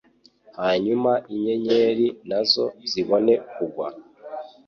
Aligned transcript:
Hanyuma 0.59 1.11
inyenyeri 1.33 2.07
na 2.29 2.39
zo 2.51 2.65
zibone 2.89 3.33
kugwa. 3.53 3.87